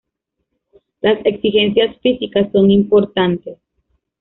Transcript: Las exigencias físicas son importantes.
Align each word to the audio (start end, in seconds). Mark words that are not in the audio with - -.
Las 1.01 1.23
exigencias 1.27 1.95
físicas 2.01 2.51
son 2.53 2.71
importantes. 2.71 3.59